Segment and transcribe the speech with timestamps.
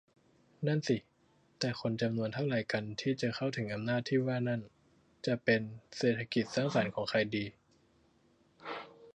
[0.67, 0.97] นั่นสิ
[1.59, 4.61] แต่คนจำนวนเท่าไหร่กันที่จะเข้าถึงอำนาจที่ว่านั่น
[5.25, 5.61] จะเป็น
[5.97, 7.45] เศรษฐกิจสร้างสรรค์ของใครดี?